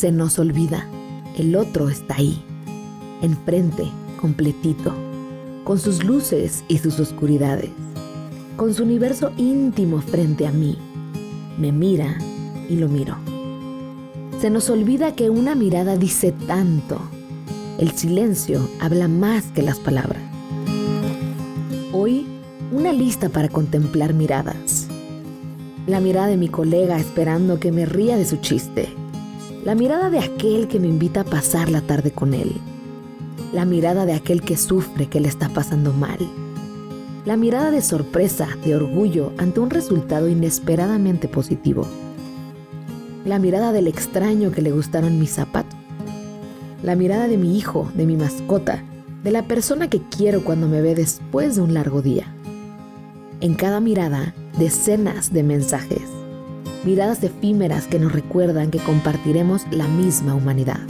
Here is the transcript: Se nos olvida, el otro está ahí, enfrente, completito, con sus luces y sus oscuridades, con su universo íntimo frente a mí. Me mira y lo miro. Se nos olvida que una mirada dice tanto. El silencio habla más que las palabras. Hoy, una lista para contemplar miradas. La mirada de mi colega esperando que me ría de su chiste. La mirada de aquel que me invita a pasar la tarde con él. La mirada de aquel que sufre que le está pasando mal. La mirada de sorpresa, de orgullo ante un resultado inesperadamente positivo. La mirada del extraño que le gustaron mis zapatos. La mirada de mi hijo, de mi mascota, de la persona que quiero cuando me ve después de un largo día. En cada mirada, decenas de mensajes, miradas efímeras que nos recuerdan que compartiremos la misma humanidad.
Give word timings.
Se 0.00 0.12
nos 0.12 0.38
olvida, 0.38 0.86
el 1.36 1.54
otro 1.56 1.90
está 1.90 2.14
ahí, 2.14 2.42
enfrente, 3.20 3.84
completito, 4.18 4.94
con 5.62 5.78
sus 5.78 6.04
luces 6.04 6.64
y 6.68 6.78
sus 6.78 6.98
oscuridades, 7.00 7.68
con 8.56 8.72
su 8.72 8.84
universo 8.84 9.30
íntimo 9.36 10.00
frente 10.00 10.46
a 10.46 10.52
mí. 10.52 10.78
Me 11.58 11.70
mira 11.70 12.16
y 12.70 12.76
lo 12.76 12.88
miro. 12.88 13.18
Se 14.40 14.48
nos 14.48 14.70
olvida 14.70 15.14
que 15.14 15.28
una 15.28 15.54
mirada 15.54 15.98
dice 15.98 16.32
tanto. 16.46 16.98
El 17.76 17.90
silencio 17.90 18.70
habla 18.80 19.06
más 19.06 19.52
que 19.52 19.60
las 19.60 19.78
palabras. 19.78 20.22
Hoy, 21.92 22.24
una 22.72 22.94
lista 22.94 23.28
para 23.28 23.50
contemplar 23.50 24.14
miradas. 24.14 24.86
La 25.86 26.00
mirada 26.00 26.28
de 26.28 26.38
mi 26.38 26.48
colega 26.48 26.98
esperando 26.98 27.60
que 27.60 27.70
me 27.70 27.84
ría 27.84 28.16
de 28.16 28.24
su 28.24 28.38
chiste. 28.38 28.88
La 29.62 29.74
mirada 29.74 30.08
de 30.08 30.18
aquel 30.20 30.68
que 30.68 30.80
me 30.80 30.88
invita 30.88 31.20
a 31.20 31.24
pasar 31.24 31.68
la 31.68 31.82
tarde 31.82 32.12
con 32.12 32.32
él. 32.32 32.54
La 33.52 33.66
mirada 33.66 34.06
de 34.06 34.14
aquel 34.14 34.40
que 34.40 34.56
sufre 34.56 35.08
que 35.08 35.20
le 35.20 35.28
está 35.28 35.50
pasando 35.50 35.92
mal. 35.92 36.18
La 37.26 37.36
mirada 37.36 37.70
de 37.70 37.82
sorpresa, 37.82 38.48
de 38.64 38.74
orgullo 38.74 39.34
ante 39.36 39.60
un 39.60 39.68
resultado 39.68 40.30
inesperadamente 40.30 41.28
positivo. 41.28 41.86
La 43.26 43.38
mirada 43.38 43.70
del 43.72 43.86
extraño 43.86 44.50
que 44.50 44.62
le 44.62 44.72
gustaron 44.72 45.20
mis 45.20 45.32
zapatos. 45.32 45.78
La 46.82 46.96
mirada 46.96 47.28
de 47.28 47.36
mi 47.36 47.58
hijo, 47.58 47.90
de 47.94 48.06
mi 48.06 48.16
mascota, 48.16 48.82
de 49.22 49.30
la 49.30 49.42
persona 49.42 49.90
que 49.90 50.00
quiero 50.00 50.42
cuando 50.42 50.68
me 50.68 50.80
ve 50.80 50.94
después 50.94 51.56
de 51.56 51.60
un 51.60 51.74
largo 51.74 52.00
día. 52.00 52.34
En 53.42 53.52
cada 53.52 53.80
mirada, 53.80 54.34
decenas 54.58 55.34
de 55.34 55.42
mensajes, 55.42 56.09
miradas 56.84 57.22
efímeras 57.22 57.86
que 57.86 57.98
nos 57.98 58.12
recuerdan 58.12 58.70
que 58.70 58.78
compartiremos 58.78 59.66
la 59.70 59.86
misma 59.86 60.34
humanidad. 60.34 60.80